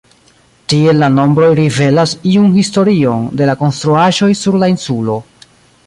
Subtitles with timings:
[0.71, 5.21] Tiel la nombroj rivelas iun historion de la konstruaĵoj sur la insulo.